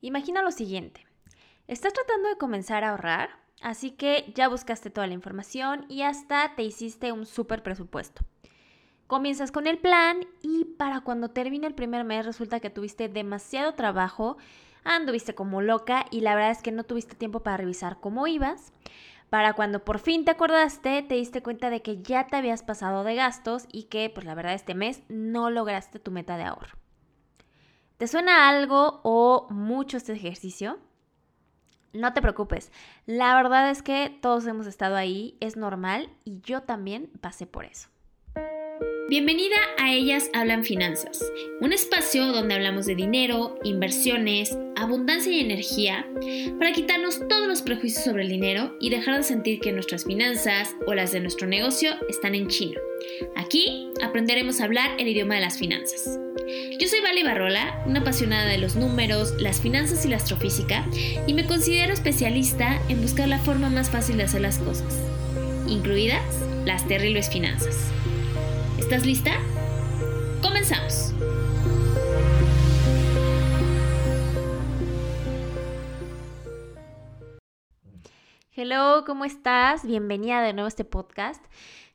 [0.00, 1.04] Imagina lo siguiente.
[1.66, 6.54] Estás tratando de comenzar a ahorrar, así que ya buscaste toda la información y hasta
[6.54, 8.22] te hiciste un súper presupuesto.
[9.08, 13.74] Comienzas con el plan y para cuando termine el primer mes resulta que tuviste demasiado
[13.74, 14.36] trabajo,
[14.84, 18.72] anduviste como loca y la verdad es que no tuviste tiempo para revisar cómo ibas.
[19.30, 23.02] Para cuando por fin te acordaste, te diste cuenta de que ya te habías pasado
[23.02, 26.78] de gastos y que, pues la verdad, este mes no lograste tu meta de ahorro.
[27.98, 30.78] ¿Te suena algo o mucho este ejercicio?
[31.92, 32.70] No te preocupes,
[33.06, 37.64] la verdad es que todos hemos estado ahí, es normal y yo también pasé por
[37.64, 37.88] eso.
[39.10, 41.24] Bienvenida a Ellas Hablan Finanzas,
[41.62, 46.06] un espacio donde hablamos de dinero, inversiones, abundancia y energía
[46.58, 50.76] para quitarnos todos los prejuicios sobre el dinero y dejar de sentir que nuestras finanzas
[50.86, 52.78] o las de nuestro negocio están en chino.
[53.34, 56.20] Aquí aprenderemos a hablar el idioma de las finanzas.
[56.78, 60.86] Yo soy Vale Barrola, una apasionada de los números, las finanzas y la astrofísica,
[61.26, 64.98] y me considero especialista en buscar la forma más fácil de hacer las cosas,
[65.66, 66.22] incluidas
[66.66, 67.90] las terribles finanzas.
[68.90, 69.32] ¿Estás lista?
[70.40, 71.12] Comenzamos.
[78.52, 79.84] Hello, ¿cómo estás?
[79.84, 81.44] Bienvenida de nuevo a este podcast.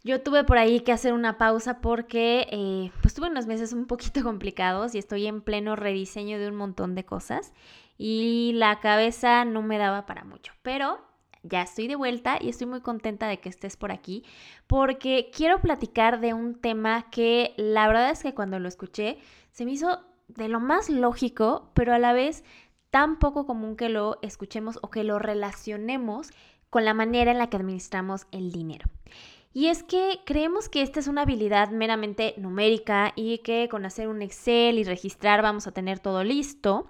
[0.04, 3.88] Yo tuve por ahí que hacer una pausa porque eh, pues tuve unos meses un
[3.88, 7.54] poquito complicados y estoy en pleno rediseño de un montón de cosas
[7.98, 11.00] y la cabeza no me daba para mucho, pero
[11.44, 14.24] ya estoy de vuelta y estoy muy contenta de que estés por aquí
[14.68, 19.18] porque quiero platicar de un tema que la verdad es que cuando lo escuché
[19.52, 22.44] se me hizo de lo más lógico, pero a la vez
[22.90, 26.32] tan poco común que lo escuchemos o que lo relacionemos
[26.70, 28.90] con la manera en la que administramos el dinero.
[29.54, 34.08] Y es que creemos que esta es una habilidad meramente numérica y que con hacer
[34.08, 36.88] un Excel y registrar vamos a tener todo listo.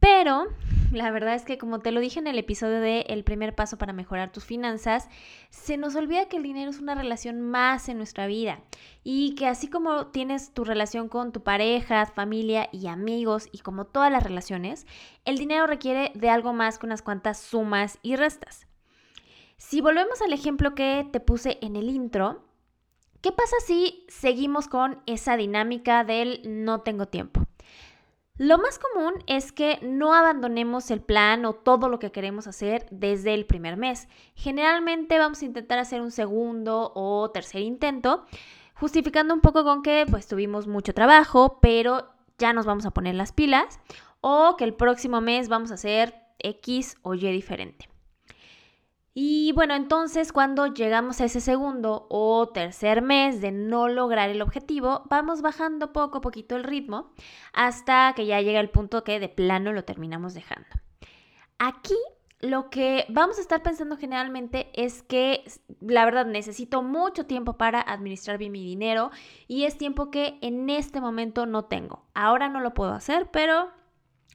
[0.00, 0.46] Pero
[0.92, 3.78] la verdad es que como te lo dije en el episodio de El primer paso
[3.78, 5.08] para mejorar tus finanzas,
[5.50, 8.60] se nos olvida que el dinero es una relación más en nuestra vida
[9.04, 13.86] y que así como tienes tu relación con tu pareja, familia y amigos y como
[13.86, 14.86] todas las relaciones,
[15.24, 18.66] el dinero requiere de algo más que unas cuantas sumas y restas.
[19.56, 22.44] Si volvemos al ejemplo que te puse en el intro,
[23.22, 27.46] ¿qué pasa si seguimos con esa dinámica del no tengo tiempo?
[28.38, 32.86] Lo más común es que no abandonemos el plan o todo lo que queremos hacer
[32.90, 34.08] desde el primer mes.
[34.34, 38.26] Generalmente vamos a intentar hacer un segundo o tercer intento,
[38.74, 43.14] justificando un poco con que pues tuvimos mucho trabajo, pero ya nos vamos a poner
[43.14, 43.80] las pilas
[44.20, 47.88] o que el próximo mes vamos a hacer X o Y diferente.
[49.18, 54.42] Y bueno, entonces cuando llegamos a ese segundo o tercer mes de no lograr el
[54.42, 57.10] objetivo, vamos bajando poco a poquito el ritmo
[57.54, 60.68] hasta que ya llega el punto que de plano lo terminamos dejando.
[61.58, 61.96] Aquí
[62.40, 65.44] lo que vamos a estar pensando generalmente es que
[65.80, 69.10] la verdad necesito mucho tiempo para administrar bien mi dinero
[69.48, 72.04] y es tiempo que en este momento no tengo.
[72.12, 73.70] Ahora no lo puedo hacer, pero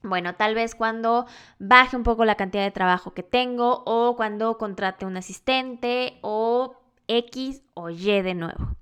[0.04, 1.26] bueno, tal vez cuando
[1.60, 6.76] baje un poco la cantidad de trabajo que tengo o cuando contrate un asistente o
[7.08, 8.76] X o Y de nuevo.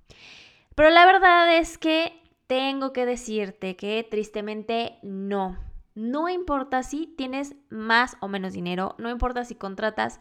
[0.75, 2.13] Pero la verdad es que
[2.47, 5.57] tengo que decirte que tristemente no.
[5.94, 10.19] No importa si tienes más o menos dinero, no importa si contratas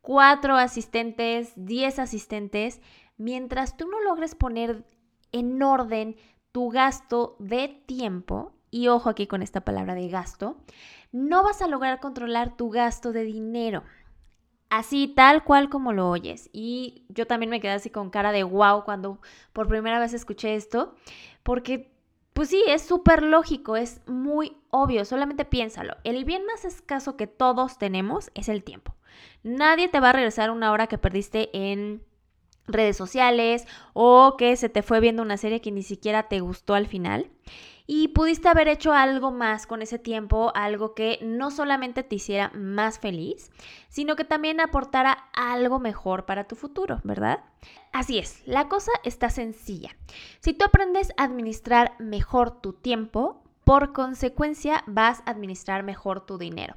[0.00, 2.80] cuatro asistentes, diez asistentes,
[3.16, 4.84] mientras tú no logres poner
[5.30, 6.16] en orden
[6.52, 10.56] tu gasto de tiempo, y ojo aquí con esta palabra de gasto,
[11.12, 13.82] no vas a lograr controlar tu gasto de dinero.
[14.68, 16.48] Así, tal cual como lo oyes.
[16.52, 19.20] Y yo también me quedé así con cara de wow cuando
[19.52, 20.94] por primera vez escuché esto,
[21.42, 21.90] porque
[22.32, 25.96] pues sí, es súper lógico, es muy obvio, solamente piénsalo.
[26.04, 28.94] El bien más escaso que todos tenemos es el tiempo.
[29.42, 32.02] Nadie te va a regresar una hora que perdiste en
[32.66, 36.74] redes sociales o que se te fue viendo una serie que ni siquiera te gustó
[36.74, 37.30] al final
[37.92, 42.52] y pudiste haber hecho algo más con ese tiempo, algo que no solamente te hiciera
[42.54, 43.50] más feliz,
[43.88, 47.40] sino que también aportara algo mejor para tu futuro, ¿verdad?
[47.90, 49.90] Así es, la cosa está sencilla.
[50.38, 56.38] Si tú aprendes a administrar mejor tu tiempo, por consecuencia, vas a administrar mejor tu
[56.38, 56.74] dinero.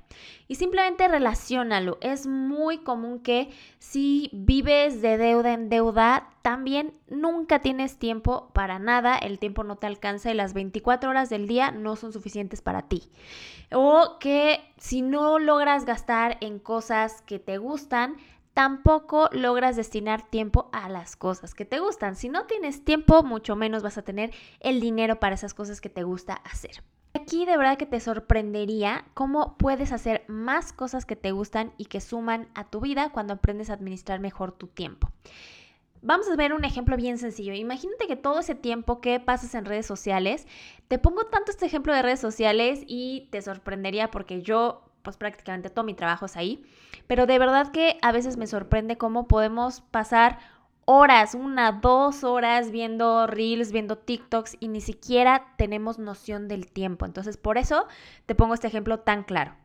[0.47, 1.97] Y simplemente relacionalo.
[2.01, 3.49] Es muy común que
[3.79, 9.17] si vives de deuda en deuda, también nunca tienes tiempo para nada.
[9.17, 12.83] El tiempo no te alcanza y las 24 horas del día no son suficientes para
[12.83, 13.09] ti.
[13.71, 18.17] O que si no logras gastar en cosas que te gustan,
[18.53, 22.15] tampoco logras destinar tiempo a las cosas que te gustan.
[22.15, 25.89] Si no tienes tiempo, mucho menos vas a tener el dinero para esas cosas que
[25.89, 26.83] te gusta hacer.
[27.15, 31.85] Aquí de verdad que te sorprendería cómo puedes hacer más cosas que te gustan y
[31.85, 35.09] que suman a tu vida cuando aprendes a administrar mejor tu tiempo.
[36.01, 37.53] Vamos a ver un ejemplo bien sencillo.
[37.53, 40.47] Imagínate que todo ese tiempo que pasas en redes sociales,
[40.87, 45.69] te pongo tanto este ejemplo de redes sociales y te sorprendería porque yo pues prácticamente
[45.69, 46.63] todo mi trabajo es ahí,
[47.07, 50.39] pero de verdad que a veces me sorprende cómo podemos pasar
[50.85, 57.05] horas, una, dos horas viendo reels, viendo TikToks y ni siquiera tenemos noción del tiempo.
[57.05, 57.87] Entonces, por eso
[58.25, 59.55] te pongo este ejemplo tan claro.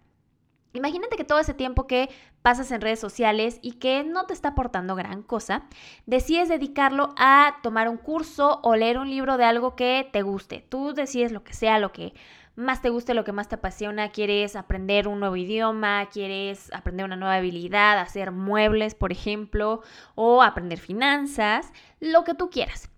[0.74, 2.10] Imagínate que todo ese tiempo que
[2.42, 5.64] pasas en redes sociales y que no te está aportando gran cosa,
[6.06, 10.64] decides dedicarlo a tomar un curso o leer un libro de algo que te guste.
[10.68, 12.12] Tú decides lo que sea, lo que
[12.58, 17.06] más te guste, lo que más te apasiona, quieres aprender un nuevo idioma, quieres aprender
[17.06, 19.82] una nueva habilidad, hacer muebles, por ejemplo,
[20.16, 22.90] o aprender finanzas, lo que tú quieras.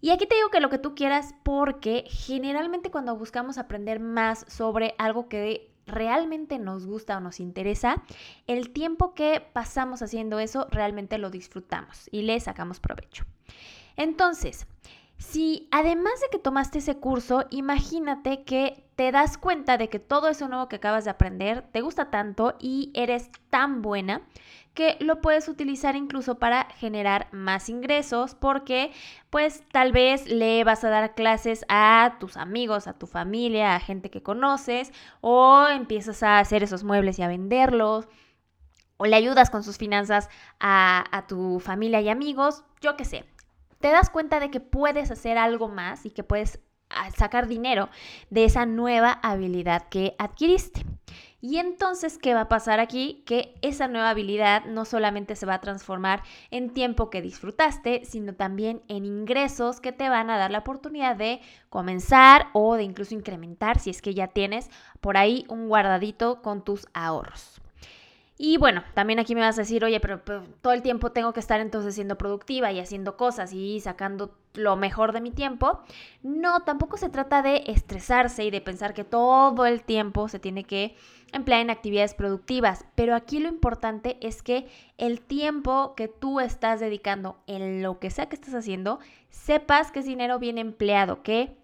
[0.00, 4.46] Y aquí te digo que lo que tú quieras porque generalmente cuando buscamos aprender más
[4.48, 8.00] sobre algo que realmente nos gusta o nos interesa,
[8.46, 13.24] el tiempo que pasamos haciendo eso realmente lo disfrutamos y le sacamos provecho.
[13.96, 14.68] Entonces,
[15.18, 20.28] si además de que tomaste ese curso, imagínate que te das cuenta de que todo
[20.28, 24.22] eso nuevo que acabas de aprender te gusta tanto y eres tan buena
[24.74, 28.92] que lo puedes utilizar incluso para generar más ingresos porque
[29.28, 33.80] pues tal vez le vas a dar clases a tus amigos, a tu familia, a
[33.80, 38.08] gente que conoces o empiezas a hacer esos muebles y a venderlos
[38.98, 40.28] o le ayudas con sus finanzas
[40.60, 43.37] a, a tu familia y amigos, yo qué sé
[43.80, 46.60] te das cuenta de que puedes hacer algo más y que puedes
[46.90, 47.88] ah, sacar dinero
[48.30, 50.84] de esa nueva habilidad que adquiriste.
[51.40, 53.22] Y entonces, ¿qué va a pasar aquí?
[53.24, 58.34] Que esa nueva habilidad no solamente se va a transformar en tiempo que disfrutaste, sino
[58.34, 61.40] también en ingresos que te van a dar la oportunidad de
[61.70, 64.68] comenzar o de incluso incrementar si es que ya tienes
[65.00, 67.60] por ahí un guardadito con tus ahorros.
[68.40, 70.20] Y bueno, también aquí me vas a decir, oye, pero,
[70.62, 74.76] todo el tiempo tengo que estar entonces siendo productiva y haciendo cosas y sacando lo
[74.76, 75.80] mejor de mi tiempo.
[76.22, 80.62] No, tampoco se trata de estresarse y de pensar que todo el tiempo se tiene
[80.62, 80.94] que
[81.32, 86.80] emplear en actividades productivas, pero aquí lo importante es que el tiempo que tú estás
[86.80, 88.98] dedicando en lo que sea que estés haciendo,
[89.30, 91.56] sepas que es dinero bien empleado, que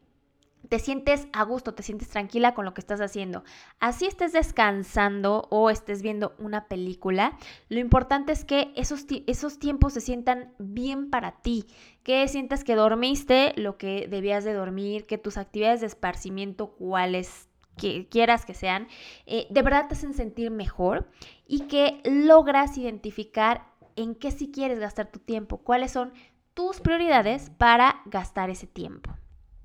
[0.69, 3.44] te sientes a gusto, te sientes tranquila con lo que estás haciendo.
[3.81, 7.37] Así estés descansando o estés viendo una película,
[7.69, 11.66] lo importante es que esos, esos tiempos se sientan bien para ti,
[12.02, 17.49] que sientas que dormiste lo que debías de dormir, que tus actividades de esparcimiento, cuales
[17.76, 18.87] que quieras que sean,
[19.26, 21.08] eh, de verdad te hacen sentir mejor
[21.46, 23.66] y que logras identificar
[23.96, 26.12] en qué si quieres gastar tu tiempo, cuáles son
[26.55, 29.11] tus prioridades para gastar ese tiempo.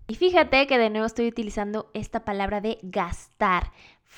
[0.09, 3.71] Y fíjate que de nuevo estoy utilizando esta palabra de gastar.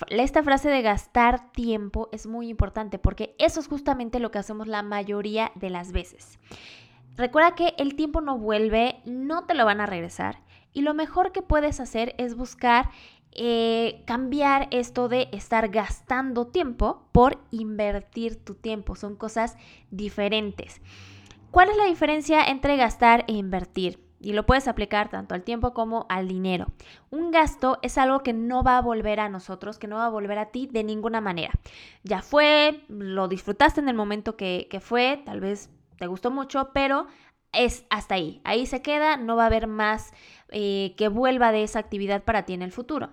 [0.10, 4.68] Esta frase de gastar tiempo es muy importante porque eso es justamente lo que hacemos
[4.68, 6.40] la mayoría de las veces.
[7.18, 10.40] Recuerda que el tiempo no vuelve, no te lo van a regresar
[10.72, 12.90] y lo mejor que puedes hacer es buscar
[13.34, 18.96] eh, cambiar esto de estar gastando tiempo por invertir tu tiempo.
[18.96, 19.58] Son cosas
[19.90, 20.80] diferentes.
[21.52, 24.11] ¿Cuál es la diferencia entre gastar e invertir?
[24.22, 26.68] Y lo puedes aplicar tanto al tiempo como al dinero.
[27.10, 30.10] Un gasto es algo que no va a volver a nosotros, que no va a
[30.10, 31.52] volver a ti de ninguna manera.
[32.04, 37.08] Ya fue, lo disfrutaste en el momento que, fue, tal vez te gustó mucho, pero
[37.52, 38.42] es hasta ahí.
[38.44, 40.14] Ahí se queda, no va a haber más
[40.50, 43.10] eh, que vuelva de esa actividad para ti en el futuro.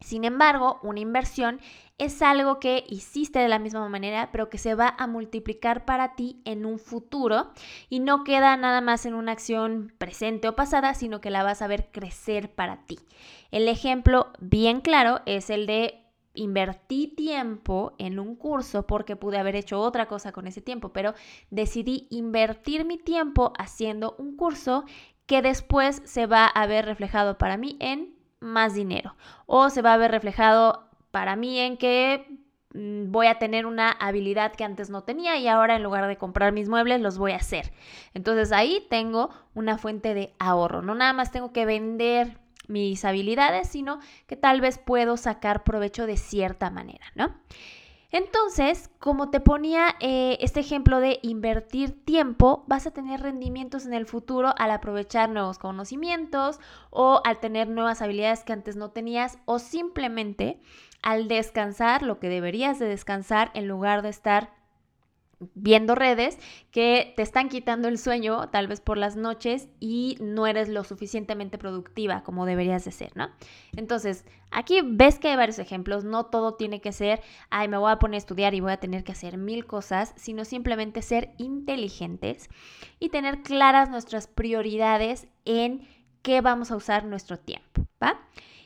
[0.00, 1.60] Sin embargo, una inversión
[1.98, 6.16] es algo que hiciste de la misma manera, pero que se va a multiplicar para
[6.16, 7.50] ti en un futuro
[7.88, 11.62] y no queda nada más en una acción presente o pasada, sino que la vas
[11.62, 12.98] a ver crecer para ti.
[13.52, 16.00] El ejemplo bien claro es el de
[16.34, 21.14] invertí tiempo en un curso porque pude haber hecho otra cosa con ese tiempo, pero
[21.50, 24.84] decidí invertir mi tiempo haciendo un curso
[25.26, 29.14] que después se va a ver reflejado para mí en más dinero.
[29.46, 32.26] O se va a ver reflejado para mí en que
[32.74, 36.16] mm, voy a tener una habilidad que antes no tenía y ahora en lugar de
[36.16, 37.72] comprar mis muebles los voy a hacer.
[38.14, 40.82] Entonces ahí tengo una fuente de ahorro.
[40.82, 46.04] No nada más tengo que vender mis habilidades, sino que tal vez puedo sacar provecho
[46.04, 47.32] de cierta manera, ¿no?
[48.14, 53.92] Entonces, como te ponía eh, este ejemplo de invertir tiempo, vas a tener rendimientos en
[53.92, 59.38] el futuro al aprovechar nuevos conocimientos o al tener nuevas habilidades que antes no tenías
[59.46, 60.60] o simplemente
[61.04, 64.54] al descansar lo que deberías de descansar en lugar de estar
[65.54, 66.38] viendo redes
[66.70, 70.82] que te están quitando el sueño, tal vez por las noches, y no eres lo
[70.82, 73.28] suficientemente productiva como deberías de ser, ¿no?
[73.76, 77.20] Entonces, aquí ves que hay varios ejemplos, no todo tiene que ser,
[77.50, 80.14] ay, me voy a poner a estudiar y voy a tener que hacer mil cosas,
[80.16, 82.48] sino simplemente ser inteligentes
[82.98, 85.86] y tener claras nuestras prioridades en
[86.22, 88.18] qué vamos a usar nuestro tiempo, ¿va?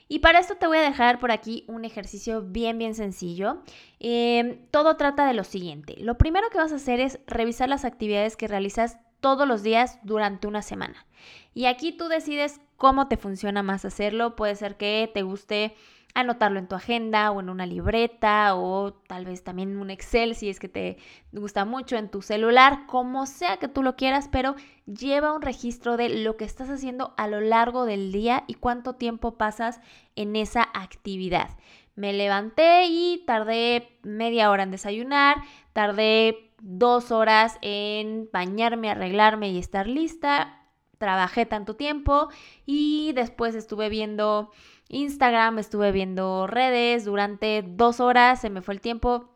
[0.09, 3.63] Y para esto te voy a dejar por aquí un ejercicio bien, bien sencillo.
[4.01, 5.97] Em, todo trata de lo siguiente.
[5.99, 9.99] Lo primero que vas a hacer es revisar las actividades que realizas todos los días
[10.03, 11.07] durante una semana.
[11.55, 14.37] Y aquí tú decides cómo te funciona más hacerlo.
[14.37, 15.75] Puede ser que te guste
[16.21, 20.35] anotarlo en tu agenda o en una libreta o tal vez también en un Excel
[20.35, 20.99] si es que te
[21.33, 24.57] gusta mucho en tu celular, como sea que tú lo quieras, pero
[24.87, 28.95] lleva un registro de lo que estás haciendo a lo largo del día y cuánto
[28.95, 29.81] tiempo pasas
[30.17, 31.51] en esa actividad.
[31.95, 35.39] Me levanté y tardé media hora en desayunar,
[35.73, 40.55] tardé dos horas en bañarme, arreglarme y estar lista.
[40.99, 42.29] Trabajé tanto tiempo
[42.67, 44.51] y después estuve viendo
[44.89, 49.31] Instagram, estuve viendo redes durante dos horas, se me fue el tiempo.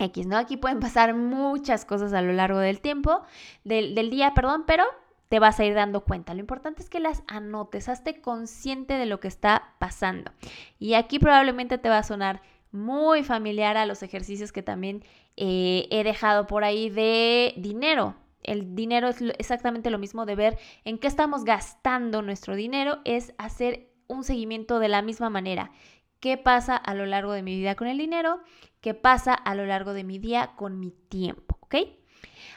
[0.00, 0.36] X, ¿no?
[0.36, 3.22] Aquí pueden pasar muchas cosas a lo largo del tiempo,
[3.64, 4.84] del, del día, perdón, pero
[5.28, 6.34] te vas a ir dando cuenta.
[6.34, 10.32] Lo importante es que las anotes, hazte consciente de lo que está pasando.
[10.78, 15.02] Y aquí probablemente te va a sonar muy familiar a los ejercicios que también
[15.36, 18.14] eh, he dejado por ahí de dinero.
[18.42, 23.34] El dinero es exactamente lo mismo de ver en qué estamos gastando nuestro dinero, es
[23.36, 25.70] hacer un seguimiento de la misma manera.
[26.20, 28.40] ¿Qué pasa a lo largo de mi vida con el dinero?
[28.80, 31.58] ¿Qué pasa a lo largo de mi día con mi tiempo?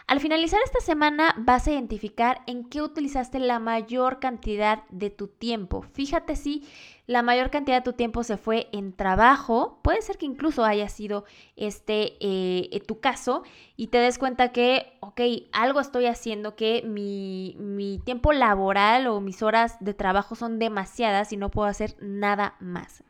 [0.08, 5.28] Al finalizar esta semana vas a identificar en qué utilizaste la mayor cantidad de tu
[5.28, 5.84] tiempo.
[5.94, 6.68] Fíjate si
[7.12, 10.88] la mayor cantidad de tu tiempo se fue en trabajo, puede ser que incluso haya
[10.88, 11.26] sido
[11.58, 13.44] este eh, tu caso
[13.76, 15.20] y te des cuenta que, ok,
[15.52, 21.34] algo estoy haciendo que mi, mi tiempo laboral o mis horas de trabajo son demasiadas
[21.34, 23.04] y no puedo hacer nada más.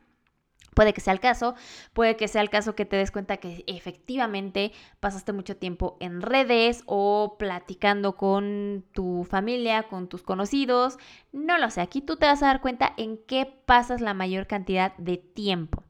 [0.81, 1.53] Puede que sea el caso,
[1.93, 6.23] puede que sea el caso que te des cuenta que efectivamente pasaste mucho tiempo en
[6.23, 10.97] redes o platicando con tu familia, con tus conocidos.
[11.31, 14.47] No lo sé, aquí tú te vas a dar cuenta en qué pasas la mayor
[14.47, 15.83] cantidad de tiempo.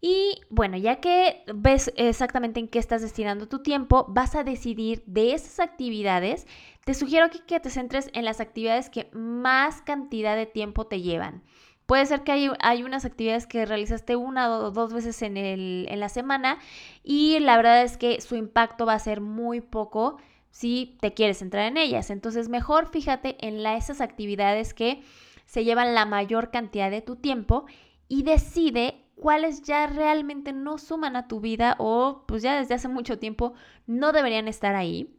[0.00, 5.02] Y bueno, ya que ves exactamente en qué estás destinando tu tiempo, vas a decidir
[5.06, 6.46] de esas actividades.
[6.84, 11.00] Te sugiero que, que te centres en las actividades que más cantidad de tiempo te
[11.00, 11.42] llevan.
[11.86, 16.00] Puede ser que hay, unas actividades que realizaste una o dos veces en, el, en
[16.00, 16.58] la semana
[17.04, 20.18] y la verdad es que su impacto va a ser muy poco
[20.50, 22.10] si te quieres entrar en ellas.
[22.10, 25.02] Entonces mejor fíjate en esas actividades que
[25.44, 27.66] se llevan la mayor cantidad de tu tiempo
[28.08, 32.88] y decide cuáles ya realmente no suman a tu vida o pues ya desde hace
[32.88, 33.54] mucho tiempo
[33.86, 35.14] no deberían estar ahí.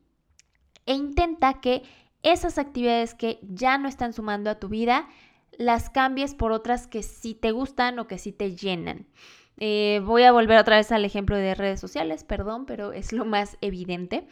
[0.85, 1.83] E intenta que
[2.23, 5.07] esas actividades que ya no están sumando a tu vida
[5.57, 9.07] las cambies por otras que sí te gustan o que sí te llenan.
[9.57, 13.25] Eh, voy a volver otra vez al ejemplo de redes sociales, perdón, pero es lo
[13.25, 14.27] más evidente.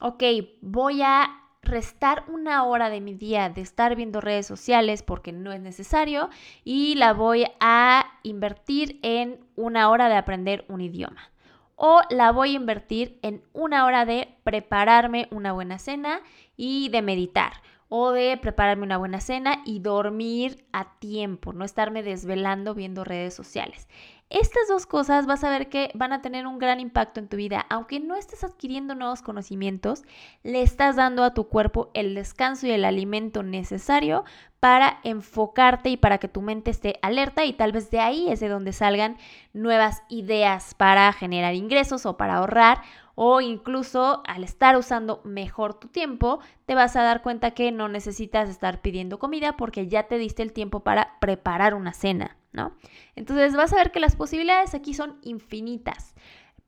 [0.00, 0.22] Ok,
[0.60, 5.52] voy a restar una hora de mi día de estar viendo redes sociales porque no
[5.52, 6.28] es necesario
[6.62, 11.30] y la voy a invertir en una hora de aprender un idioma.
[11.76, 16.20] O la voy a invertir en una hora de prepararme una buena cena
[16.56, 17.54] y de meditar
[17.96, 23.34] o de prepararme una buena cena y dormir a tiempo, no estarme desvelando viendo redes
[23.34, 23.86] sociales.
[24.30, 27.36] Estas dos cosas vas a ver que van a tener un gran impacto en tu
[27.36, 27.64] vida.
[27.70, 30.02] Aunque no estés adquiriendo nuevos conocimientos,
[30.42, 34.24] le estás dando a tu cuerpo el descanso y el alimento necesario
[34.58, 38.40] para enfocarte y para que tu mente esté alerta y tal vez de ahí es
[38.40, 39.18] de donde salgan
[39.52, 42.82] nuevas ideas para generar ingresos o para ahorrar
[43.14, 47.88] o incluso al estar usando mejor tu tiempo, te vas a dar cuenta que no
[47.88, 52.72] necesitas estar pidiendo comida porque ya te diste el tiempo para preparar una cena, ¿no?
[53.14, 56.14] Entonces vas a ver que las posibilidades aquí son infinitas,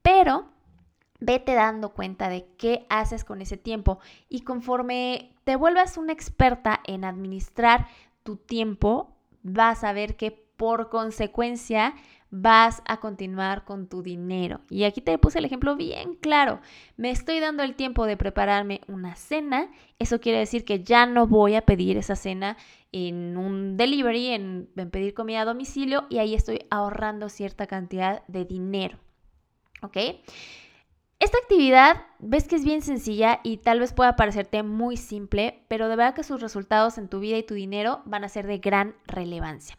[0.03, 0.47] pero
[1.19, 3.99] vete dando cuenta de qué haces con ese tiempo
[4.29, 7.87] y conforme te vuelvas una experta en administrar
[8.23, 11.95] tu tiempo, vas a ver que por consecuencia
[12.31, 14.61] vas a continuar con tu dinero.
[14.71, 16.61] Y aquí te puse el ejemplo bien claro.
[16.97, 19.71] Me estoy dando el tiempo de prepararme una cena.
[19.99, 22.57] Eso quiere decir que ya no voy a pedir esa cena
[22.93, 28.45] en un delivery, en, pedir comida a domicilio y ahí estoy ahorrando cierta cantidad de
[28.45, 28.99] dinero.
[29.83, 29.97] ¿Ok?
[31.19, 35.89] Esta actividad ves que es bien sencilla y tal vez pueda parecerte muy simple, pero
[35.89, 38.59] de verdad que sus resultados en tu vida y tu dinero van a ser de
[38.59, 39.79] gran relevancia.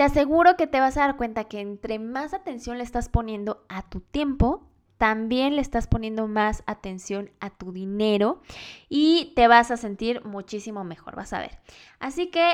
[0.00, 3.66] Te aseguro que te vas a dar cuenta que entre más atención le estás poniendo
[3.68, 4.66] a tu tiempo,
[4.96, 8.40] también le estás poniendo más atención a tu dinero
[8.88, 11.58] y te vas a sentir muchísimo mejor, vas a ver.
[11.98, 12.48] Así que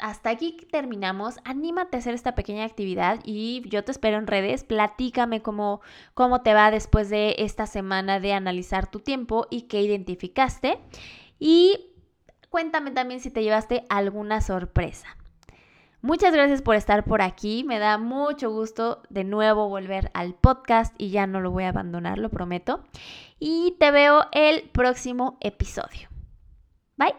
[0.00, 1.36] hasta aquí terminamos.
[1.44, 4.64] Anímate a hacer esta pequeña actividad y yo te espero en redes.
[4.64, 5.82] Platícame cómo,
[6.14, 10.80] cómo te va después de esta semana de analizar tu tiempo y qué identificaste.
[11.38, 11.94] Y
[12.50, 15.16] cuéntame también si te llevaste alguna sorpresa.
[16.06, 17.64] Muchas gracias por estar por aquí.
[17.64, 21.70] Me da mucho gusto de nuevo volver al podcast y ya no lo voy a
[21.70, 22.84] abandonar, lo prometo.
[23.40, 26.08] Y te veo el próximo episodio.
[26.96, 27.16] Bye.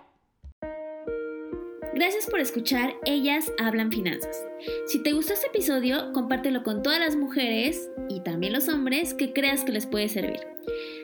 [1.95, 4.41] Gracias por escuchar Ellas Hablan Finanzas.
[4.85, 9.33] Si te gustó este episodio, compártelo con todas las mujeres y también los hombres que
[9.33, 10.56] creas que les puede servir.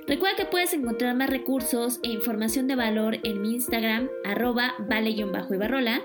[0.07, 6.01] Recuerda que puedes encontrar más recursos e información de valor en mi Instagram, arroba vale-ibarrola,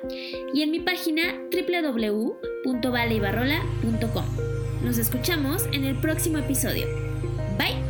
[0.55, 4.25] y en mi página www.valeibarrola.com.
[4.85, 6.87] Nos escuchamos en el próximo episodio.
[7.59, 7.88] Bye.